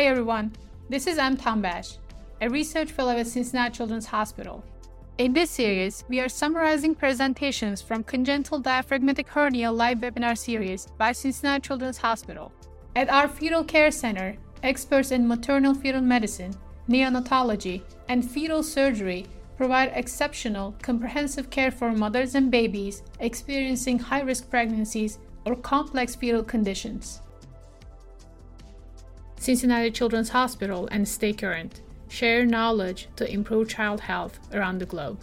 Hi 0.00 0.06
everyone, 0.06 0.52
this 0.88 1.06
is 1.06 1.18
Em 1.18 1.36
Tombash, 1.36 1.98
a 2.40 2.48
research 2.48 2.90
fellow 2.90 3.18
at 3.18 3.26
Cincinnati 3.26 3.76
Children's 3.76 4.06
Hospital. 4.06 4.64
In 5.18 5.34
this 5.34 5.50
series, 5.50 6.04
we 6.08 6.20
are 6.20 6.28
summarizing 6.30 6.94
presentations 6.94 7.82
from 7.82 8.04
Congenital 8.04 8.60
Diaphragmatic 8.60 9.28
Hernia 9.28 9.70
live 9.70 9.98
webinar 9.98 10.38
series 10.38 10.86
by 10.96 11.12
Cincinnati 11.12 11.60
Children's 11.60 11.98
Hospital. 11.98 12.50
At 12.96 13.10
our 13.10 13.28
fetal 13.28 13.62
care 13.62 13.90
center, 13.90 14.38
experts 14.62 15.10
in 15.10 15.28
maternal 15.28 15.74
fetal 15.74 16.00
medicine, 16.00 16.54
neonatology, 16.88 17.82
and 18.08 18.24
fetal 18.24 18.62
surgery 18.62 19.26
provide 19.58 19.92
exceptional, 19.94 20.74
comprehensive 20.80 21.50
care 21.50 21.70
for 21.70 21.92
mothers 21.92 22.34
and 22.34 22.50
babies 22.50 23.02
experiencing 23.18 23.98
high 23.98 24.22
risk 24.22 24.48
pregnancies 24.48 25.18
or 25.44 25.54
complex 25.54 26.14
fetal 26.14 26.42
conditions. 26.42 27.20
Cincinnati 29.40 29.90
Children's 29.90 30.28
Hospital 30.28 30.86
and 30.92 31.08
Stay 31.08 31.32
Current 31.32 31.80
share 32.08 32.44
knowledge 32.44 33.08
to 33.16 33.32
improve 33.32 33.70
child 33.70 33.98
health 33.98 34.38
around 34.52 34.78
the 34.78 34.84
globe. 34.84 35.18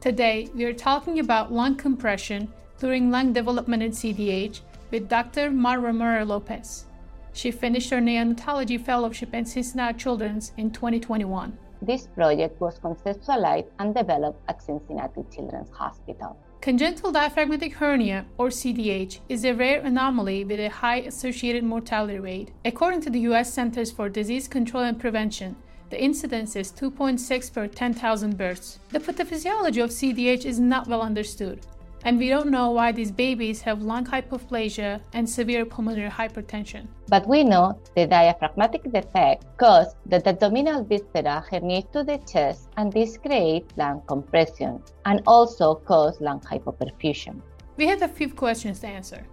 Today, 0.00 0.48
we 0.54 0.64
are 0.64 0.72
talking 0.72 1.18
about 1.18 1.52
lung 1.52 1.76
compression 1.76 2.50
during 2.78 3.10
lung 3.10 3.34
development 3.34 3.82
in 3.82 3.90
CDH 3.90 4.60
with 4.90 5.10
Dr. 5.10 5.50
Mar 5.50 5.78
Romero 5.78 6.24
Lopez. 6.24 6.86
She 7.34 7.50
finished 7.50 7.90
her 7.90 8.00
neonatology 8.00 8.82
fellowship 8.82 9.34
at 9.34 9.46
Cincinnati 9.46 9.98
Children's 9.98 10.52
in 10.56 10.70
2021. 10.70 11.58
This 11.82 12.06
project 12.06 12.58
was 12.62 12.78
conceptualized 12.78 13.68
and 13.78 13.94
developed 13.94 14.40
at 14.48 14.62
Cincinnati 14.62 15.20
Children's 15.30 15.70
Hospital. 15.72 16.34
Congenital 16.62 17.10
diaphragmatic 17.10 17.74
hernia, 17.74 18.24
or 18.38 18.48
CDH, 18.48 19.18
is 19.28 19.44
a 19.44 19.52
rare 19.52 19.80
anomaly 19.80 20.44
with 20.44 20.60
a 20.60 20.68
high 20.68 20.98
associated 20.98 21.64
mortality 21.64 22.20
rate. 22.20 22.52
According 22.64 23.00
to 23.00 23.10
the 23.10 23.18
U.S. 23.30 23.52
Centers 23.52 23.90
for 23.90 24.08
Disease 24.08 24.46
Control 24.46 24.84
and 24.84 24.96
Prevention, 24.96 25.56
the 25.90 26.00
incidence 26.00 26.54
is 26.54 26.70
2.6 26.70 27.52
per 27.52 27.66
10,000 27.66 28.38
births. 28.38 28.78
The 28.90 29.00
pathophysiology 29.00 29.82
of 29.82 29.90
CDH 29.90 30.44
is 30.44 30.60
not 30.60 30.86
well 30.86 31.02
understood 31.02 31.66
and 32.04 32.18
we 32.18 32.28
don't 32.28 32.50
know 32.50 32.70
why 32.70 32.92
these 32.92 33.10
babies 33.10 33.62
have 33.62 33.82
lung 33.82 34.04
hypoplasia 34.04 35.00
and 35.12 35.28
severe 35.28 35.64
pulmonary 35.64 36.10
hypertension. 36.10 36.86
But 37.08 37.28
we 37.28 37.44
know 37.44 37.78
the 37.94 38.06
diaphragmatic 38.06 38.90
defect 38.92 39.44
causes 39.56 39.94
the 40.06 40.16
abdominal 40.16 40.84
viscera 40.84 41.44
herniate 41.50 41.92
to 41.92 42.02
the 42.02 42.18
chest 42.18 42.68
and 42.76 42.92
this 42.92 43.16
creates 43.18 43.76
lung 43.76 44.02
compression 44.06 44.82
and 45.04 45.22
also 45.26 45.76
cause 45.76 46.20
lung 46.20 46.40
hypoperfusion. 46.40 47.40
We 47.76 47.86
have 47.86 48.02
a 48.02 48.08
few 48.08 48.28
questions 48.28 48.80
to 48.80 48.88
answer. 48.88 49.26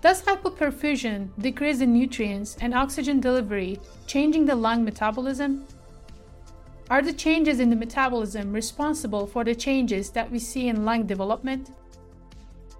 Does 0.00 0.22
hypoperfusion 0.22 1.30
decrease 1.38 1.78
the 1.78 1.86
nutrients 1.86 2.58
and 2.60 2.74
oxygen 2.74 3.20
delivery, 3.20 3.80
changing 4.06 4.44
the 4.44 4.54
lung 4.54 4.84
metabolism? 4.84 5.64
Are 6.90 7.00
the 7.00 7.14
changes 7.14 7.60
in 7.60 7.70
the 7.70 7.76
metabolism 7.76 8.52
responsible 8.52 9.26
for 9.26 9.44
the 9.44 9.54
changes 9.54 10.10
that 10.10 10.30
we 10.30 10.38
see 10.38 10.68
in 10.68 10.84
lung 10.84 11.06
development? 11.06 11.70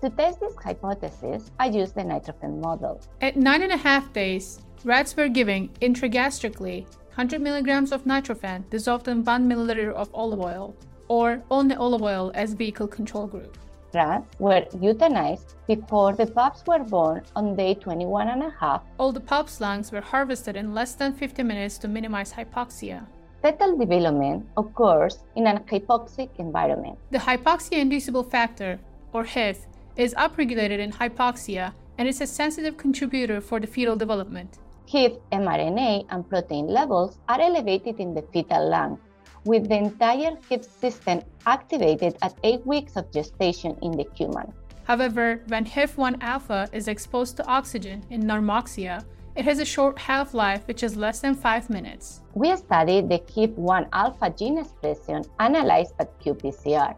To 0.05 0.10
test 0.10 0.38
this 0.38 0.55
hypothesis, 0.62 1.50
I 1.58 1.69
used 1.69 1.94
the 1.94 2.02
nitrophen 2.02 2.60
model. 2.60 3.00
At 3.22 3.36
nine 3.36 3.62
and 3.62 3.72
a 3.72 3.78
half 3.78 4.12
days, 4.12 4.61
rats 4.84 5.16
were 5.16 5.28
given 5.30 5.70
intragastrically 5.80 6.84
100 7.16 7.41
milligrams 7.41 7.91
of 7.91 8.05
nitrophen 8.05 8.69
dissolved 8.69 9.08
in 9.08 9.24
1 9.24 9.48
milliliter 9.48 9.94
of 9.94 10.11
olive 10.12 10.41
oil, 10.41 10.77
or 11.08 11.42
only 11.50 11.74
olive 11.77 12.02
oil 12.02 12.30
as 12.34 12.52
vehicle 12.52 12.86
control 12.86 13.27
group. 13.27 13.56
Rats 13.94 14.27
were 14.38 14.66
euthanized 14.74 15.55
before 15.66 16.12
the 16.12 16.27
pups 16.27 16.62
were 16.66 16.80
born 16.80 17.22
on 17.34 17.56
day 17.56 17.72
21 17.72 18.28
and 18.28 18.42
a 18.42 18.50
half. 18.61 18.83
All 18.98 19.11
the 19.11 19.20
pups' 19.20 19.58
lungs 19.58 19.91
were 19.91 20.02
harvested 20.02 20.55
in 20.55 20.74
less 20.74 20.95
than 20.95 21.14
50 21.14 21.42
minutes 21.42 21.79
to 21.79 21.89
minimize 21.89 22.30
hypoxia. 22.30 23.06
Fetal 23.40 23.79
development 23.79 24.46
occurs 24.58 25.24
in 25.34 25.46
an 25.46 25.61
hypoxic 25.61 26.29
environment. 26.36 26.98
The 27.11 27.17
hypoxia 27.17 27.79
inducible 27.79 28.24
factor, 28.24 28.79
or 29.14 29.24
HIF, 29.24 29.67
is 29.96 30.14
upregulated 30.14 30.78
in 30.78 30.92
hypoxia 30.92 31.72
and 31.98 32.08
is 32.08 32.20
a 32.20 32.27
sensitive 32.27 32.77
contributor 32.77 33.40
for 33.40 33.60
the 33.60 33.66
fetal 33.66 33.96
development. 33.96 34.58
HIF 34.86 35.12
mRNA 35.32 36.06
and 36.10 36.28
protein 36.28 36.66
levels 36.66 37.18
are 37.28 37.40
elevated 37.40 38.00
in 38.00 38.14
the 38.14 38.22
fetal 38.32 38.68
lung, 38.68 38.98
with 39.44 39.68
the 39.68 39.77
entire 39.77 40.36
HIF 40.48 40.64
system 40.64 41.22
activated 41.46 42.16
at 42.22 42.34
8 42.42 42.66
weeks 42.66 42.96
of 42.96 43.10
gestation 43.12 43.77
in 43.82 43.92
the 43.92 44.06
human. 44.14 44.52
However, 44.84 45.42
when 45.48 45.64
HIF1 45.64 46.22
alpha 46.22 46.68
is 46.72 46.88
exposed 46.88 47.36
to 47.38 47.46
oxygen 47.46 48.05
in 48.11 48.22
normoxia, 48.24 49.05
it 49.36 49.44
has 49.44 49.58
a 49.58 49.64
short 49.64 49.98
half 49.98 50.34
life, 50.34 50.66
which 50.66 50.82
is 50.82 50.96
less 50.96 51.20
than 51.20 51.34
5 51.34 51.70
minutes. 51.70 52.20
We 52.34 52.55
studied 52.56 53.08
the 53.08 53.18
HIF1 53.20 53.88
alpha 53.92 54.30
gene 54.30 54.58
expression 54.58 55.24
analyzed 55.40 55.94
at 55.98 56.18
qPCR. 56.20 56.94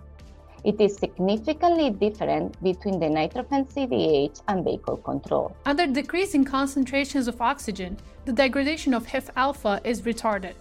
It 0.67 0.81
is 0.81 0.97
significantly 0.97 1.91
different 1.91 2.61
between 2.61 2.99
the 2.99 3.07
nitrophen 3.07 3.73
CDH 3.73 4.43
and 4.49 4.65
vehicle 4.65 4.97
control. 4.97 5.57
Under 5.65 5.87
decreasing 5.87 6.45
concentrations 6.45 7.29
of 7.29 7.41
oxygen, 7.41 7.97
the 8.25 8.33
degradation 8.33 8.93
of 8.93 9.07
HIF 9.07 9.31
alpha 9.37 9.81
is 9.85 10.03
retarded. 10.03 10.55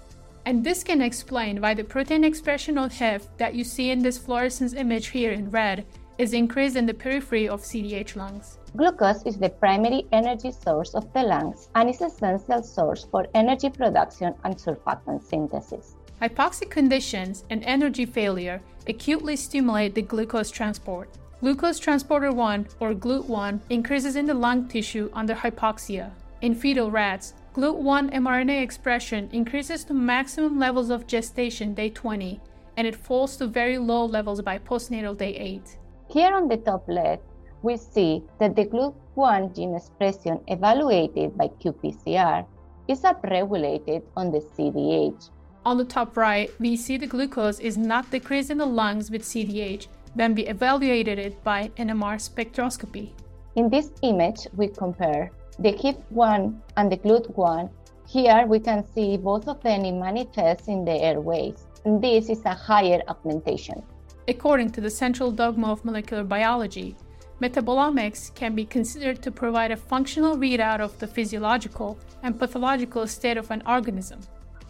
And 0.46 0.64
this 0.64 0.84
can 0.84 1.02
explain 1.02 1.60
why 1.60 1.74
the 1.74 1.84
protein 1.84 2.24
expression 2.24 2.78
of 2.78 2.94
HIF 2.94 3.36
that 3.38 3.56
you 3.56 3.64
see 3.64 3.90
in 3.90 4.04
this 4.04 4.20
fluorescence 4.20 4.74
image 4.74 5.08
here 5.08 5.32
in 5.32 5.50
red 5.50 5.88
is 6.20 6.34
increased 6.34 6.76
in 6.76 6.86
the 6.86 6.94
periphery 6.94 7.50
of 7.50 7.62
CDH 7.62 8.16
lungs. 8.16 8.60
Glucose 8.78 9.24
is 9.26 9.38
the 9.38 9.50
primary 9.50 10.06
energy 10.12 10.52
source 10.52 10.94
of 10.94 11.12
the 11.14 11.24
lungs 11.24 11.70
and 11.74 11.90
is 11.90 12.00
an 12.00 12.10
essential 12.10 12.62
source 12.62 13.08
for 13.10 13.26
energy 13.34 13.72
production 13.72 14.36
and 14.44 14.56
surfactant 14.56 15.24
synthesis. 15.24 15.95
Hypoxic 16.22 16.70
conditions 16.70 17.44
and 17.50 17.62
energy 17.66 18.06
failure 18.06 18.62
acutely 18.88 19.36
stimulate 19.36 19.94
the 19.94 20.02
glucose 20.02 20.50
transport. 20.50 21.09
Glucose 21.42 21.78
transporter 21.78 22.31
1 22.31 22.68
or 22.80 22.94
GLUT1 22.94 23.59
increases 23.70 24.16
in 24.16 24.26
the 24.26 24.34
lung 24.34 24.66
tissue 24.70 25.09
under 25.12 25.36
hypoxia. 25.36 26.12
In 26.42 26.56
fetal 26.56 26.90
rats, 26.90 27.34
GLUT1 27.53 28.14
mRNA 28.14 28.64
expression 28.64 29.30
increases 29.34 29.84
to 29.84 29.94
maximum 29.94 30.58
levels 30.58 30.90
of 30.90 31.06
gestation 31.06 31.74
day 31.74 31.90
20 31.90 32.40
and 32.78 32.88
it 32.88 32.96
falls 32.96 33.36
to 33.36 33.46
very 33.46 33.78
low 33.78 34.06
levels 34.06 34.42
by 34.42 34.58
postnatal 34.58 35.18
day 35.18 35.36
8. 35.36 35.78
Here 36.09 36.34
on 36.34 36.47
the 36.47 36.58
top 36.58 36.88
left, 36.88 37.24
we 37.62 37.76
see 37.76 38.24
that 38.40 38.56
the 38.56 38.66
GLUT1 38.66 39.53
gene 39.53 39.76
expression 39.76 40.40
evaluated 40.47 41.38
by 41.38 41.50
qPCR 41.59 42.46
is 42.88 43.02
upregulated 43.02 44.03
on 44.16 44.32
the 44.32 44.40
CDH 44.40 45.30
on 45.66 45.78
the 45.78 45.86
top 45.86 46.16
right, 46.16 46.52
we 46.59 46.76
see 46.76 46.96
the 46.96 47.08
glucose 47.08 47.59
is 47.59 47.76
not 47.76 48.12
decreased 48.12 48.52
in 48.52 48.59
the 48.59 48.66
lungs 48.66 49.09
with 49.09 49.24
CDH 49.24 49.88
when 50.14 50.36
we 50.36 50.46
evaluated 50.46 51.18
it 51.18 51.44
by 51.44 51.72
NMR 51.78 52.18
spectroscopy. 52.22 53.09
In 53.56 53.70
this 53.70 53.90
image, 54.03 54.48
we 54.56 54.68
compare 54.68 55.31
the 55.58 55.74
HIF1 55.74 56.56
and 56.78 56.92
the 56.92 56.98
GLUT1. 56.98 57.70
Here 58.08 58.46
we 58.46 58.59
can 58.59 58.86
see 58.94 59.18
both 59.18 59.48
of 59.48 59.62
them 59.64 59.84
in 59.86 60.00
manifest 60.00 60.68
in 60.68 60.86
the 60.86 60.92
airways. 60.92 61.66
And 61.84 62.02
this 62.02 62.30
is 62.30 62.46
a 62.46 62.53
higher 62.53 63.02
augmentation. 63.08 63.82
According 64.28 64.72
to 64.72 64.82
the 64.82 64.90
central 64.90 65.32
dogma 65.32 65.72
of 65.72 65.84
molecular 65.84 66.24
biology, 66.24 66.96
metabolomics 67.42 68.34
can 68.36 68.53
be 68.53 68.66
considered 68.66 69.22
to 69.24 69.32
provide 69.32 69.72
a 69.72 69.78
functional 69.78 70.38
readout 70.38 70.80
of 70.80 70.97
the 71.00 71.08
physiological 71.08 71.97
and 72.22 72.38
pathological 72.38 73.08
state 73.08 73.38
of 73.38 73.50
an 73.50 73.64
organism. 73.66 74.20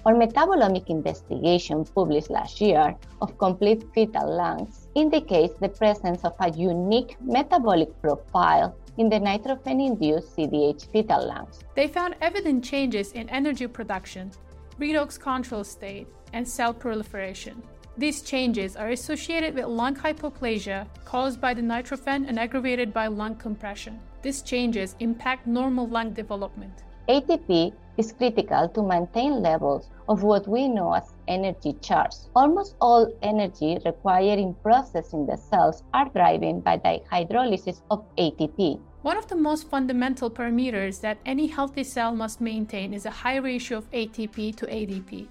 Our 0.05 0.13
metabolomic 0.13 0.91
investigation 0.91 1.83
published 1.83 2.29
last 2.29 2.61
year 2.61 2.95
of 3.23 3.35
complete 3.39 3.83
fetal 3.95 4.38
lungs 4.38 4.88
indicates 4.93 5.57
the 5.59 5.69
presence 5.69 6.23
of 6.23 6.33
a 6.39 6.51
unique 6.51 7.18
metabolic 7.19 7.89
profile 8.03 8.77
in 9.00 9.09
the 9.09 9.19
nitrophen-induced 9.19 10.38
CDH 10.38 10.91
fetal 10.91 11.27
lungs. 11.27 11.62
They 11.75 11.88
found 11.88 12.13
evident 12.21 12.63
changes 12.63 13.13
in 13.13 13.27
energy 13.30 13.65
production, 13.65 14.31
redox 14.80 15.19
control 15.19 15.63
state, 15.63 16.07
and 16.33 16.47
cell 16.47 16.71
proliferation. 16.71 17.63
These 17.97 18.21
changes 18.21 18.75
are 18.75 18.89
associated 18.89 19.56
with 19.56 19.65
lung 19.65 19.95
hypoplasia 19.95 20.85
caused 21.03 21.41
by 21.41 21.56
the 21.56 21.63
nitrophen 21.63 22.30
and 22.30 22.38
aggravated 22.38 22.94
by 22.94 23.07
lung 23.07 23.38
compression. 23.38 24.00
These 24.21 24.44
changes 24.44 24.95
impact 25.00 25.47
normal 25.47 25.88
lung 25.88 26.12
development. 26.12 26.84
ATP 27.07 27.72
is 27.98 28.13
critical 28.13 28.68
to 28.69 28.81
maintain 28.81 29.44
levels 29.44 29.92
of 30.10 30.24
what 30.24 30.48
we 30.48 30.68
know 30.68 30.94
as 30.94 31.13
energy 31.28 31.74
charge. 31.74 32.13
Almost 32.36 32.75
all 32.81 33.13
energy 33.22 33.78
required 33.86 34.40
in 34.40 34.56
processing 34.56 35.28
the 35.28 35.38
cells 35.38 35.84
are 35.94 36.10
driven 36.10 36.62
by 36.62 36.78
the 36.78 37.00
hydrolysis 37.12 37.81
of 37.92 38.04
ATP. 38.18 38.80
One 39.04 39.18
of 39.18 39.28
the 39.28 39.36
most 39.36 39.69
fundamental 39.69 40.31
parameters 40.31 41.00
that 41.02 41.19
any 41.28 41.46
healthy 41.46 41.84
cell 41.84 42.16
must 42.16 42.42
maintain 42.42 42.92
is 42.92 43.06
a 43.06 43.12
high 43.12 43.38
ratio 43.38 43.78
of 43.78 43.92
ATP 43.92 44.56
to 44.56 44.66
ADP, 44.66 45.28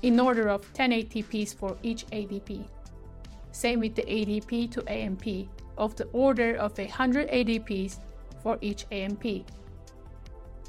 in 0.00 0.18
order 0.18 0.48
of 0.48 0.72
10 0.72 0.90
ATPs 0.92 1.54
for 1.54 1.76
each 1.82 2.06
ADP. 2.06 2.64
Same 3.52 3.80
with 3.80 3.94
the 3.94 4.04
ADP 4.04 4.70
to 4.70 4.90
AMP, 4.90 5.48
of 5.76 5.94
the 5.96 6.06
order 6.14 6.56
of 6.56 6.78
100 6.78 7.28
ADPs 7.28 7.98
for 8.42 8.56
each 8.62 8.86
AMP. 8.90 9.44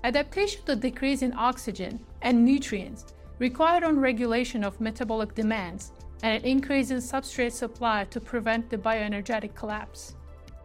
Adaptation 0.04 0.62
to 0.66 0.76
decrease 0.76 1.22
in 1.22 1.32
oxygen 1.38 2.00
and 2.24 2.44
nutrients 2.44 3.06
required 3.38 3.84
on 3.84 4.00
regulation 4.00 4.64
of 4.64 4.82
metabolic 4.82 5.36
demands 5.36 5.92
and 6.24 6.38
an 6.38 6.50
increase 6.50 6.90
in 6.90 6.98
substrate 6.98 7.52
supply 7.52 8.06
to 8.06 8.20
prevent 8.20 8.68
the 8.70 8.78
bioenergetic 8.78 9.54
collapse. 9.54 10.16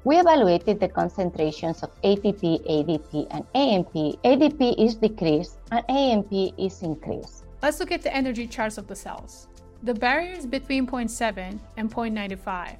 We 0.04 0.18
evaluated 0.18 0.80
the 0.80 0.88
concentrations 0.88 1.82
of 1.82 1.90
ATP, 2.02 2.64
ADP, 2.66 3.26
and 3.30 3.44
AMP. 3.54 3.92
ADP 4.24 4.74
is 4.78 4.94
decreased 4.94 5.58
and 5.70 5.84
AMP 5.90 6.32
is 6.56 6.82
increased. 6.82 7.44
Let's 7.60 7.78
look 7.80 7.92
at 7.92 8.02
the 8.02 8.14
energy 8.14 8.46
charge 8.46 8.78
of 8.78 8.86
the 8.86 8.96
cells. 8.96 9.48
The 9.82 9.94
barrier 9.94 10.32
is 10.32 10.46
between 10.46 10.86
0.7 10.86 11.58
and 11.76 11.90
0.95. 11.90 12.76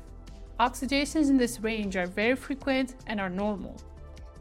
Oxidations 0.58 1.29
in 1.29 1.37
this 1.37 1.61
range 1.61 1.97
are 1.97 2.06
very 2.06 2.35
frequent 2.35 2.94
and 3.08 3.20
are 3.20 3.29
normal. 3.29 3.76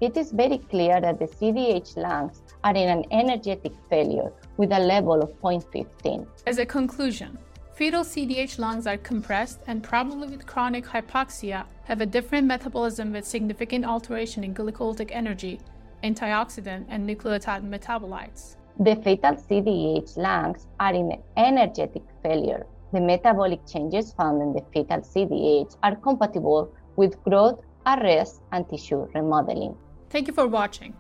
It 0.02 0.18
is 0.18 0.34
very 0.34 0.58
clear 0.58 1.00
that 1.00 1.20
the 1.20 1.26
CDH 1.26 1.96
lungs 1.96 2.42
are 2.66 2.76
in 2.76 2.90
an 2.90 3.06
energetic 3.12 3.72
failure 3.90 4.34
with 4.58 4.74
a 4.74 4.80
level 4.80 5.22
of 5.22 5.32
0.15. 5.42 6.28
As 6.46 6.58
a 6.58 6.66
conclusion, 6.66 7.38
Fetal 7.76 8.04
CDH 8.04 8.60
lungs 8.60 8.88
are 8.88 8.98
compressed 8.98 9.62
and 9.68 9.84
probably 9.84 10.28
with 10.28 10.46
chronic 10.46 10.86
hypoxia 10.86 11.66
have 11.86 12.02
a 12.02 12.06
different 12.06 12.48
metabolism 12.48 13.12
with 13.14 13.26
significant 13.26 13.86
alteration 13.86 14.44
in 14.44 14.54
glycolytic 14.54 15.12
energy, 15.12 15.60
antioxidant, 16.04 16.86
and 16.90 17.10
nucleotide 17.10 17.64
metabolites. 17.64 18.56
The 18.80 18.96
fetal 18.98 19.36
CDH 19.36 20.18
lungs 20.18 20.68
are 20.80 20.94
in 20.94 21.22
energetic 21.38 22.04
failure. 22.22 22.66
The 22.92 23.02
metabolic 23.02 23.66
changes 23.66 24.14
found 24.14 24.42
in 24.42 24.54
the 24.54 24.62
fetal 24.74 25.00
CDH 25.00 25.76
are 25.84 25.96
compatible 25.96 26.74
with 26.98 27.22
growth 27.24 27.62
arrest 27.86 28.42
and 28.52 28.68
tissue 28.70 29.08
remodeling. 29.14 29.76
Thank 30.16 30.30
you 30.30 30.34
for 30.34 30.48
watching. 30.48 30.94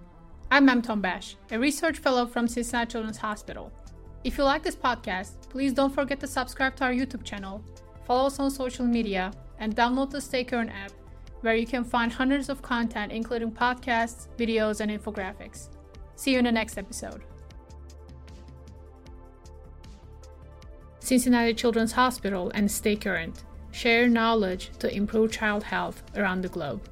I'm 0.51 0.65
Mem 0.65 0.81
Tombash, 0.81 1.35
a 1.49 1.57
research 1.57 1.99
fellow 1.99 2.25
from 2.25 2.49
Cincinnati 2.49 2.91
Children's 2.91 3.15
Hospital. 3.15 3.71
If 4.25 4.37
you 4.37 4.43
like 4.43 4.61
this 4.61 4.75
podcast, 4.75 5.47
please 5.47 5.71
don't 5.71 5.95
forget 5.95 6.19
to 6.19 6.27
subscribe 6.27 6.75
to 6.75 6.83
our 6.83 6.91
YouTube 6.91 7.23
channel, 7.23 7.63
follow 8.05 8.27
us 8.27 8.39
on 8.39 8.51
social 8.51 8.85
media, 8.85 9.31
and 9.57 9.73
download 9.73 10.11
the 10.11 10.19
Stay 10.19 10.43
Current 10.43 10.69
app, 10.69 10.91
where 11.39 11.55
you 11.55 11.65
can 11.65 11.85
find 11.85 12.11
hundreds 12.11 12.49
of 12.49 12.61
content, 12.61 13.13
including 13.13 13.53
podcasts, 13.53 14.27
videos, 14.35 14.81
and 14.81 14.91
infographics. 14.91 15.69
See 16.17 16.33
you 16.33 16.39
in 16.39 16.43
the 16.43 16.51
next 16.51 16.77
episode. 16.77 17.23
Cincinnati 20.99 21.53
Children's 21.53 21.93
Hospital 21.93 22.51
and 22.53 22.69
Stay 22.69 22.97
Current 22.97 23.45
share 23.71 24.09
knowledge 24.09 24.71
to 24.79 24.93
improve 24.93 25.31
child 25.31 25.63
health 25.63 26.03
around 26.17 26.41
the 26.41 26.49
globe. 26.49 26.89